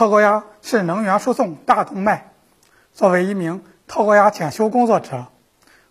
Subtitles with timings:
[0.00, 2.32] 特高压是能源输送大动脉。
[2.90, 5.26] 作为一名特高压检修工作者，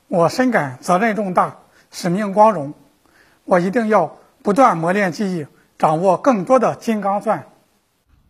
[0.07, 1.59] 我深感责任重大，
[1.91, 2.73] 使命光荣。
[3.45, 5.45] 我一定要不断磨练技艺，
[5.77, 7.49] 掌握更多的金刚钻。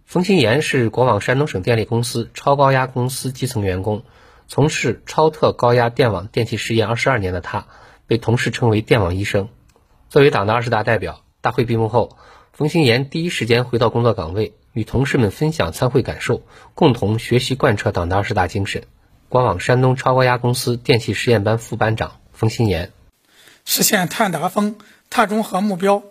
[0.04, 4.04] 冯新岩是国网山东省电力公司超高压公司基层员工，
[4.50, 7.68] 从事超特高压电网电气实验二十二年的他，
[8.06, 9.48] 被同事称为“电网医生”。
[10.10, 12.18] 作为党的二十大代表，大会闭幕后，
[12.54, 16.42] 冯新岩第一时间回到工作岗位，与同事们分享参会感受，
[16.76, 18.84] 共同学习贯彻党的二十大精神。
[19.30, 22.92] 国网山东超高压公司电气实验班副班长冯新岩，
[23.66, 24.76] 实现碳达峰。
[25.12, 26.04] 碳中和目标，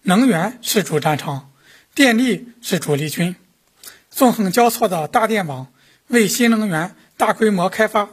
[0.00, 1.50] 能源是主战场，
[1.94, 3.36] 电力是主力军，
[4.10, 5.66] 纵横交错的大电网
[6.06, 8.08] 为新能源大规模开发、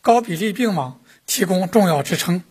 [0.00, 2.44] 高比例并网提供重要支撑。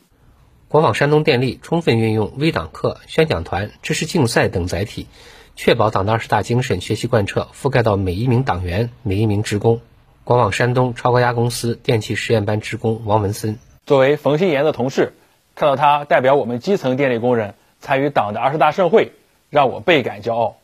[0.72, 5.08] 国网山东电力充分运用微党课、宣讲团、知识竞赛等载体，
[5.58, 9.82] 确保党的二十大精神学习贯彻覆盖到每一名党员、每一名职工。
[10.24, 15.12] 国网山东超高压公司电气实验班职工王文森，作为冯新岩的同事。
[15.56, 19.12] 看到他代表我们基层电力工人参与党的二十大盛会，
[19.50, 20.56] 让我倍感骄傲。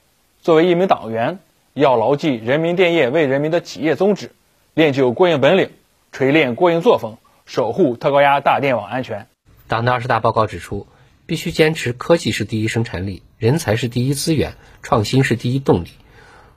[0.42, 1.40] 作为一名党员，
[1.74, 4.31] 要牢记人民电业为人民的企业宗旨，
[4.74, 5.72] 练就过硬本领，
[6.14, 9.28] 锤炼过硬作风，守护特高压大电网安全。
[9.68, 10.88] 党的二十大报告指出，
[11.26, 15.90] 必须坚持科技是第一生产力，人才是第一资源，创新是第一动力。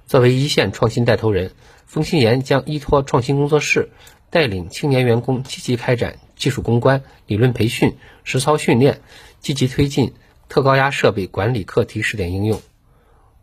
[0.06, 1.52] 作为一线创新带头人，
[1.86, 3.90] 冯新岩将依托创新工作室，
[4.30, 6.18] 带领青年员工积极开展。
[6.36, 9.02] 技术攻关、理论培训、实操训练，
[9.40, 10.14] 积极推进
[10.48, 12.62] 特高压设备管理课题试点应用。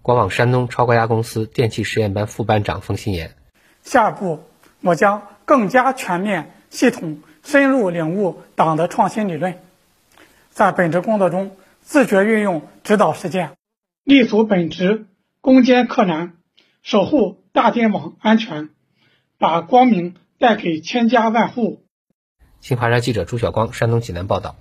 [0.02, 3.36] 国网山东超高压公司电气实验班副班长冯新岩：
[3.84, 4.40] 下一步，
[4.81, 9.58] 我将更加全面、系统、深入领悟党的创新理论，
[10.50, 13.53] 在本职工作中自觉运用指导实践，
[14.03, 15.06] 立足本职，
[15.40, 16.34] 攻坚克难，
[16.84, 18.70] 守护大电网安全，
[19.38, 21.86] 把光明带给千家万户。
[22.59, 24.58] 新华社记者朱晓光，山东济南报道。